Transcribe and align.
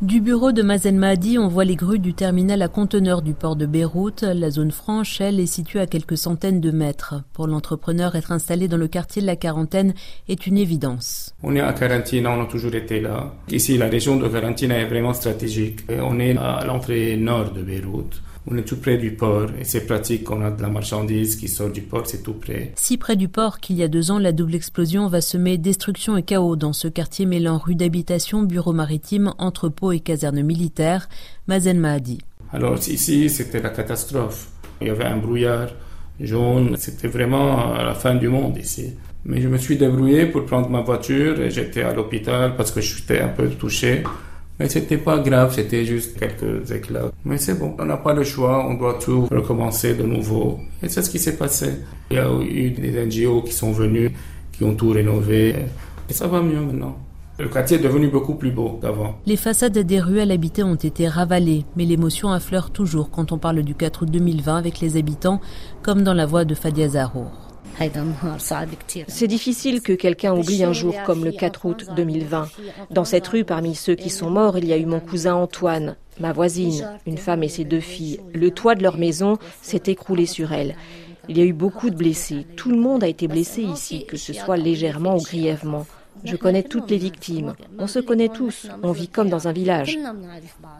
Du 0.00 0.22
bureau 0.22 0.50
de 0.50 0.62
Mazen 0.62 0.96
Mahdi, 0.96 1.36
on 1.38 1.48
voit 1.48 1.66
les 1.66 1.76
grues 1.76 1.98
du 1.98 2.14
terminal 2.14 2.62
à 2.62 2.68
conteneurs 2.68 3.20
du 3.20 3.34
port 3.34 3.54
de 3.54 3.66
Beyrouth. 3.66 4.22
La 4.22 4.48
zone 4.48 4.70
franche, 4.70 5.20
elle, 5.20 5.38
est 5.38 5.44
située 5.44 5.78
à 5.78 5.86
quelques 5.86 6.16
centaines 6.16 6.58
de 6.62 6.70
mètres. 6.70 7.16
Pour 7.34 7.46
l'entrepreneur, 7.46 8.16
être 8.16 8.32
installé 8.32 8.66
dans 8.66 8.78
le 8.78 8.88
quartier 8.88 9.20
de 9.20 9.26
la 9.26 9.36
quarantaine 9.36 9.92
est 10.26 10.46
une 10.46 10.56
évidence. 10.56 11.34
On 11.42 11.54
est 11.54 11.60
à 11.60 11.74
Carantina, 11.74 12.30
on 12.30 12.42
a 12.42 12.46
toujours 12.46 12.74
été 12.74 12.98
là. 12.98 13.34
Ici, 13.50 13.76
la 13.76 13.88
région 13.88 14.16
de 14.16 14.26
Carantina 14.26 14.78
est 14.78 14.86
vraiment 14.86 15.12
stratégique. 15.12 15.80
On 15.90 16.18
est 16.18 16.34
à 16.38 16.64
l'entrée 16.64 17.18
nord 17.18 17.52
de 17.52 17.60
Beyrouth. 17.60 18.22
On 18.46 18.56
est 18.56 18.62
tout 18.62 18.76
près 18.76 18.96
du 18.96 19.12
port 19.12 19.48
et 19.60 19.64
c'est 19.64 19.86
pratique 19.86 20.24
qu'on 20.24 20.42
a 20.42 20.50
de 20.50 20.62
la 20.62 20.68
marchandise 20.68 21.36
qui 21.36 21.46
sort 21.46 21.70
du 21.70 21.82
port, 21.82 22.06
c'est 22.06 22.22
tout 22.22 22.32
près. 22.32 22.72
Si 22.74 22.96
près 22.96 23.16
du 23.16 23.28
port 23.28 23.60
qu'il 23.60 23.76
y 23.76 23.82
a 23.82 23.88
deux 23.88 24.10
ans, 24.10 24.18
la 24.18 24.32
double 24.32 24.54
explosion 24.54 25.08
va 25.08 25.20
semer 25.20 25.58
destruction 25.58 26.16
et 26.16 26.22
chaos 26.22 26.56
dans 26.56 26.72
ce 26.72 26.88
quartier 26.88 27.26
mêlant 27.26 27.58
rue 27.58 27.74
d'habitation, 27.74 28.42
bureau 28.42 28.72
maritime, 28.72 29.34
entrepôt 29.38 29.92
et 29.92 30.00
caserne 30.00 30.42
militaire, 30.42 31.08
Mazen 31.48 31.78
Mahdi. 31.78 32.18
Alors 32.52 32.78
ici, 32.78 33.28
c'était 33.28 33.60
la 33.60 33.70
catastrophe. 33.70 34.48
Il 34.80 34.86
y 34.86 34.90
avait 34.90 35.04
un 35.04 35.18
brouillard 35.18 35.68
jaune, 36.18 36.76
c'était 36.78 37.08
vraiment 37.08 37.74
la 37.74 37.94
fin 37.94 38.14
du 38.14 38.28
monde 38.28 38.56
ici. 38.56 38.94
Mais 39.24 39.42
je 39.42 39.48
me 39.48 39.58
suis 39.58 39.76
débrouillé 39.76 40.26
pour 40.26 40.46
prendre 40.46 40.70
ma 40.70 40.80
voiture 40.80 41.40
et 41.40 41.50
j'étais 41.50 41.82
à 41.82 41.92
l'hôpital 41.92 42.56
parce 42.56 42.70
que 42.70 42.80
je 42.80 42.94
suis 42.94 43.18
un 43.18 43.28
peu 43.28 43.48
touché. 43.50 44.02
Mais 44.60 44.68
c'était 44.68 44.98
pas 44.98 45.18
grave, 45.20 45.54
c'était 45.54 45.86
juste 45.86 46.18
quelques 46.18 46.70
éclats. 46.70 47.10
Mais 47.24 47.38
c'est 47.38 47.58
bon, 47.58 47.74
on 47.78 47.86
n'a 47.86 47.96
pas 47.96 48.12
le 48.12 48.22
choix, 48.22 48.62
on 48.68 48.74
doit 48.74 48.98
tout 49.02 49.26
recommencer 49.30 49.94
de 49.94 50.02
nouveau. 50.02 50.58
Et 50.82 50.90
c'est 50.90 51.00
ce 51.00 51.08
qui 51.08 51.18
s'est 51.18 51.38
passé. 51.38 51.76
Il 52.10 52.18
y 52.18 52.20
a 52.20 52.30
eu 52.42 52.70
des 52.70 53.06
NGO 53.06 53.40
qui 53.40 53.54
sont 53.54 53.72
venus, 53.72 54.10
qui 54.52 54.64
ont 54.64 54.74
tout 54.74 54.90
rénové. 54.90 55.54
Et 56.10 56.12
ça 56.12 56.26
va 56.26 56.42
mieux 56.42 56.60
maintenant. 56.60 56.98
Le 57.38 57.48
quartier 57.48 57.78
est 57.78 57.82
devenu 57.82 58.08
beaucoup 58.08 58.34
plus 58.34 58.50
beau 58.50 58.78
qu'avant. 58.82 59.16
Les 59.24 59.36
façades 59.36 59.78
des 59.78 59.98
ruelles 59.98 60.30
habitées 60.30 60.62
ont 60.62 60.74
été 60.74 61.08
ravalées, 61.08 61.64
mais 61.74 61.86
l'émotion 61.86 62.30
affleure 62.30 62.70
toujours 62.70 63.10
quand 63.10 63.32
on 63.32 63.38
parle 63.38 63.62
du 63.62 63.74
4 63.74 64.02
août 64.02 64.10
2020 64.10 64.56
avec 64.56 64.80
les 64.80 64.98
habitants, 64.98 65.40
comme 65.80 66.02
dans 66.02 66.12
la 66.12 66.26
voix 66.26 66.44
de 66.44 66.54
Fadia 66.54 66.86
Zarour. 66.86 67.49
C'est 69.08 69.26
difficile 69.26 69.80
que 69.80 69.92
quelqu'un 69.92 70.34
oublie 70.34 70.64
un 70.64 70.72
jour 70.72 70.94
comme 71.04 71.24
le 71.24 71.32
4 71.32 71.64
août 71.64 71.86
2020. 71.96 72.48
Dans 72.90 73.04
cette 73.04 73.26
rue, 73.26 73.44
parmi 73.44 73.74
ceux 73.74 73.94
qui 73.94 74.10
sont 74.10 74.28
morts, 74.30 74.58
il 74.58 74.66
y 74.66 74.72
a 74.72 74.76
eu 74.76 74.84
mon 74.84 75.00
cousin 75.00 75.34
Antoine, 75.34 75.96
ma 76.18 76.32
voisine, 76.32 76.98
une 77.06 77.18
femme 77.18 77.42
et 77.42 77.48
ses 77.48 77.64
deux 77.64 77.80
filles. 77.80 78.20
Le 78.34 78.50
toit 78.50 78.74
de 78.74 78.82
leur 78.82 78.98
maison 78.98 79.38
s'est 79.62 79.84
écroulé 79.86 80.26
sur 80.26 80.52
elles. 80.52 80.76
Il 81.28 81.38
y 81.38 81.42
a 81.42 81.44
eu 81.44 81.52
beaucoup 81.52 81.90
de 81.90 81.96
blessés. 81.96 82.46
Tout 82.56 82.70
le 82.70 82.78
monde 82.78 83.04
a 83.04 83.08
été 83.08 83.28
blessé 83.28 83.62
ici, 83.62 84.04
que 84.06 84.16
ce 84.16 84.32
soit 84.32 84.56
légèrement 84.56 85.16
ou 85.16 85.22
grièvement. 85.22 85.86
Je 86.24 86.36
connais 86.36 86.62
toutes 86.62 86.90
les 86.90 86.98
victimes. 86.98 87.54
On 87.78 87.86
se 87.86 87.98
connaît 87.98 88.28
tous. 88.28 88.66
On 88.82 88.92
vit 88.92 89.08
comme 89.08 89.30
dans 89.30 89.48
un 89.48 89.52
village. 89.52 89.98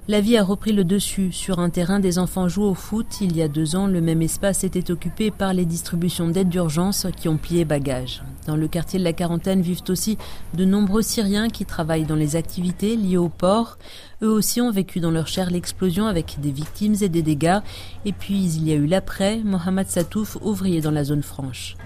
La 0.09 0.20
vie 0.20 0.37
a 0.37 0.42
repris 0.42 0.72
le 0.72 0.84
dessus. 0.84 1.33
Sur 1.33 1.61
un 1.61 1.70
terrain, 1.70 2.00
des 2.00 2.19
enfants 2.19 2.48
jouent 2.48 2.64
au 2.64 2.75
foot. 2.75 3.06
Il 3.20 3.37
y 3.37 3.42
a 3.42 3.48
deux 3.48 3.77
ans, 3.77 3.87
le 3.87 4.00
même 4.00 4.22
espace 4.22 4.64
était 4.64 4.91
occupé 4.91 5.31
par 5.31 5.55
les 5.55 5.64
distributions 5.64 6.28
d'aides 6.28 6.48
d'urgence 6.48 7.06
qui 7.17 7.28
ont 7.28 7.37
plié 7.37 7.64
bagages. 7.64 8.22
Dans 8.47 8.56
le 8.56 8.69
quartier 8.69 8.98
de 8.98 9.05
la 9.05 9.12
quarantaine 9.12 9.62
vivent 9.62 9.83
aussi 9.89 10.19
de 10.55 10.64
nombreux 10.64 11.03
Syriens 11.03 11.48
qui 11.48 11.65
travaillent 11.65 12.05
dans 12.05 12.17
les 12.17 12.37
activités 12.37 12.97
liées 12.97 13.17
au 13.17 13.28
port. 13.28 13.78
Eux 14.22 14.28
aussi 14.31 14.61
ont 14.61 14.70
vécu 14.70 15.00
dans 15.00 15.11
leur 15.11 15.28
chair 15.28 15.50
l'explosion 15.50 16.06
avec 16.06 16.41
des 16.41 16.50
victimes 16.50 16.94
et 17.00 17.09
des 17.09 17.22
dégâts. 17.22 17.61
Et 18.05 18.12
puis 18.12 18.42
il 18.42 18.69
y 18.69 18.72
a 18.72 18.75
eu 18.75 18.87
l'après, 18.87 19.39
Mohamed 19.44 19.89
Satouf, 19.89 20.37
ouvrier 20.42 20.83
dans 20.83 20.91
la 20.91 21.05
zone 21.05 21.22
franche. 21.22 21.77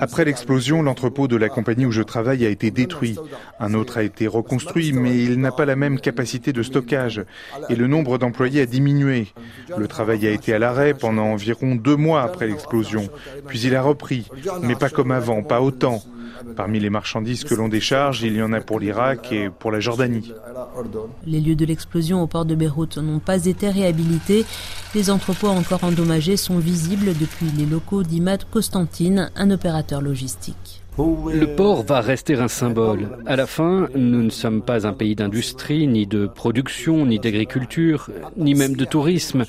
Après 0.00 0.24
l'explosion, 0.24 0.82
l'entrepôt 0.82 1.28
de 1.28 1.36
la 1.36 1.50
compagnie 1.50 1.84
où 1.84 1.90
je 1.90 2.02
travaille 2.02 2.27
a 2.28 2.48
été 2.48 2.70
détruit. 2.70 3.16
Un 3.60 3.74
autre 3.74 3.98
a 3.98 4.02
été 4.02 4.26
reconstruit, 4.26 4.92
mais 4.92 5.22
il 5.22 5.40
n'a 5.40 5.52
pas 5.52 5.64
la 5.64 5.76
même 5.76 6.00
capacité 6.00 6.52
de 6.52 6.62
stockage. 6.62 7.24
Et 7.68 7.76
le 7.76 7.86
nombre 7.86 8.18
d'employés 8.18 8.62
a 8.62 8.66
diminué. 8.66 9.28
Le 9.76 9.88
travail 9.88 10.26
a 10.26 10.30
été 10.30 10.54
à 10.54 10.58
l'arrêt 10.58 10.94
pendant 10.94 11.24
environ 11.24 11.74
deux 11.74 11.96
mois 11.96 12.22
après 12.22 12.46
l'explosion. 12.46 13.08
Puis 13.46 13.60
il 13.60 13.74
a 13.74 13.82
repris, 13.82 14.28
mais 14.62 14.76
pas 14.76 14.90
comme 14.90 15.10
avant, 15.10 15.42
pas 15.42 15.60
autant. 15.60 16.02
Parmi 16.56 16.78
les 16.78 16.90
marchandises 16.90 17.44
que 17.44 17.54
l'on 17.54 17.68
décharge, 17.68 18.22
il 18.22 18.36
y 18.36 18.42
en 18.42 18.52
a 18.52 18.60
pour 18.60 18.80
l'Irak 18.80 19.32
et 19.32 19.50
pour 19.50 19.70
la 19.70 19.80
Jordanie. 19.80 20.32
Les 21.26 21.40
lieux 21.40 21.56
de 21.56 21.64
l'explosion 21.64 22.22
au 22.22 22.26
port 22.26 22.44
de 22.44 22.54
Beyrouth 22.54 22.98
n'ont 22.98 23.18
pas 23.18 23.46
été 23.46 23.68
réhabilités. 23.68 24.44
Les 24.94 25.10
entrepôts 25.10 25.48
encore 25.48 25.84
endommagés 25.84 26.36
sont 26.36 26.58
visibles 26.58 27.16
depuis 27.18 27.46
les 27.56 27.66
locaux 27.66 28.02
d'Imad 28.02 28.44
Constantine, 28.50 29.30
un 29.36 29.50
opérateur 29.50 30.00
logistique. 30.00 30.82
Le 30.98 31.54
port 31.54 31.84
va 31.84 32.00
rester 32.00 32.34
un 32.34 32.48
symbole. 32.48 33.18
À 33.24 33.36
la 33.36 33.46
fin, 33.46 33.88
nous 33.94 34.22
ne 34.22 34.30
sommes 34.30 34.62
pas 34.62 34.84
un 34.84 34.92
pays 34.92 35.14
d'industrie, 35.14 35.86
ni 35.86 36.08
de 36.08 36.26
production, 36.26 37.06
ni 37.06 37.20
d'agriculture, 37.20 38.10
ni 38.36 38.54
même 38.54 38.74
de 38.74 38.84
tourisme. 38.84 39.44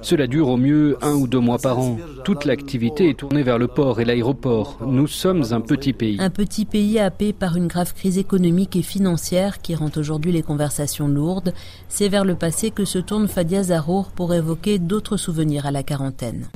Cela 0.00 0.26
dure 0.26 0.48
au 0.48 0.56
mieux 0.56 0.96
un 1.02 1.14
ou 1.14 1.26
deux 1.26 1.40
mois 1.40 1.58
par 1.58 1.78
an. 1.78 1.98
Toute 2.24 2.44
l'activité 2.44 3.10
est 3.10 3.18
tournée 3.18 3.42
vers 3.42 3.58
le 3.58 3.68
port 3.68 4.00
et 4.00 4.04
l'aéroport. 4.04 4.78
Nous 4.86 5.06
sommes 5.06 5.44
un 5.52 5.60
petit 5.60 5.92
pays. 5.92 6.16
Un 6.20 6.30
petit 6.30 6.64
pays 6.64 6.98
happé 6.98 7.32
par 7.32 7.56
une 7.56 7.68
grave 7.68 7.94
crise 7.94 8.18
économique 8.18 8.76
et 8.76 8.82
financière 8.82 9.60
qui 9.60 9.74
rend 9.74 9.90
aujourd'hui 9.96 10.32
les 10.32 10.42
conversations 10.42 11.08
lourdes. 11.08 11.54
C'est 11.88 12.08
vers 12.08 12.24
le 12.24 12.34
passé 12.34 12.70
que 12.70 12.84
se 12.84 12.98
tourne 12.98 13.28
Fadia 13.28 13.62
Zarour 13.62 14.10
pour 14.14 14.34
évoquer 14.34 14.78
d'autres 14.78 15.16
souvenirs 15.16 15.66
à 15.66 15.70
la 15.70 15.82
quarantaine. 15.82 16.48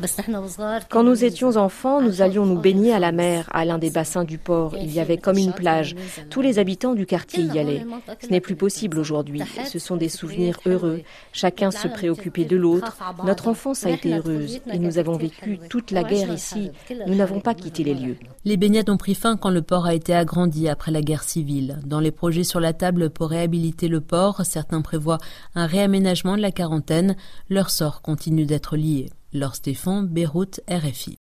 Quand 0.91 1.05
nous 1.05 1.25
étions 1.25 1.57
enfants, 1.57 2.01
nous 2.03 2.23
allions 2.23 2.47
nous 2.47 2.59
baigner 2.59 2.93
à 2.93 2.99
la 2.99 3.13
mer, 3.13 3.49
à 3.53 3.65
l'un 3.65 3.79
des 3.79 3.91
bassins 3.91 4.25
port. 4.39 4.75
Il 4.81 4.93
y 4.93 5.01
avait 5.01 5.19
comme 5.19 5.39
une 5.39 5.53
plage. 5.53 5.95
Tous 6.31 6.41
les 6.41 6.59
habitants 6.59 6.95
du 6.95 7.07
quartier 7.07 7.45
y 7.45 7.59
allaient. 7.59 7.85
Ce 8.21 8.29
n'est 8.29 8.41
plus 8.41 8.57
possible 8.57 8.99
aujourd'hui. 8.99 9.43
Ce 9.67 9.79
sont 9.79 9.97
des 9.97 10.09
souvenirs 10.09 10.59
heureux. 10.67 11.03
Chacun 11.33 11.71
se 11.71 11.89
préoccupait 11.89 12.45
de 12.45 12.57
l'autre. 12.57 12.97
Notre 13.25 13.49
enfance 13.49 13.85
a 13.85 13.91
été 13.91 14.17
heureuse 14.17 14.61
et 14.73 14.79
nous 14.79 14.99
avons 14.99 15.17
vécu 15.17 15.59
toute 15.69 15.91
la 15.91 16.03
guerre 16.03 16.33
ici. 16.33 16.71
Nous 17.07 17.15
n'avons 17.15 17.41
pas 17.41 17.55
quitté 17.55 17.85
les 17.85 17.95
lieux. 17.95 18.17
Les 18.45 18.57
baignades 18.57 18.91
ont 18.91 18.97
pris 18.97 19.15
fin 19.15 19.37
quand 19.37 19.51
le 19.51 19.63
port 19.63 19.87
a 19.87 19.95
été 19.95 20.15
agrandi 20.15 20.69
après 20.69 20.93
la 20.93 21.03
guerre 21.03 21.23
civile. 21.23 21.81
Dans 21.85 22.01
les 22.01 22.11
projets 22.11 22.45
sur 22.45 22.61
la 22.61 22.73
table 22.73 23.11
pour 23.11 23.31
réhabiliter 23.31 23.89
le 23.89 24.01
port, 24.01 24.45
certains 24.45 24.83
prévoient 24.83 25.19
un 25.55 25.67
réaménagement 25.67 26.37
de 26.37 26.43
la 26.43 26.53
quarantaine. 26.53 27.17
Leur 27.49 27.71
sort 27.71 28.03
continue 28.03 28.47
d'être 28.47 28.77
lié. 28.77 29.11
Laure 29.33 29.55
Stéphane, 29.55 30.07
Beyrouth, 30.07 30.61
RFI. 30.69 31.17